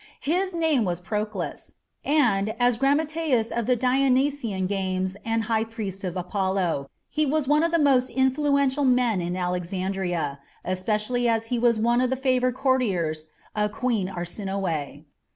His 0.23 0.51
name 0.51 0.83
was 0.83 0.99
Proclus, 0.99 1.75
and, 2.03 2.55
as 2.59 2.75
grammateus 2.77 3.51
of 3.51 3.67
the 3.67 3.75
Dionysian 3.75 4.65
games 4.65 5.15
and 5.23 5.43
high 5.43 5.63
priest 5.63 6.03
of 6.03 6.17
Apollo, 6.17 6.89
he 7.07 7.23
was 7.23 7.47
one 7.47 7.61
of 7.61 7.71
the 7.71 7.77
most 7.77 8.09
influential 8.09 8.83
men 8.83 9.21
in 9.21 9.37
Alexandria, 9.37 10.39
especially 10.65 11.29
as 11.29 11.45
he 11.53 11.59
was 11.59 11.77
one 11.79 12.01
of 12.01 12.09
the 12.09 12.15
favoured 12.15 12.55
courtiers 12.55 13.25
of 13.55 13.73
Queen 13.73 14.07
Arsinoe. 14.09 15.03